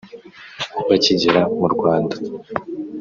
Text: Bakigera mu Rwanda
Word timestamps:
Bakigera 0.87 1.41
mu 1.59 1.67
Rwanda 1.73 2.15